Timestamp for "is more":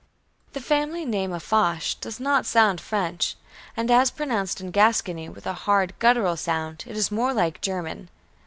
6.97-7.35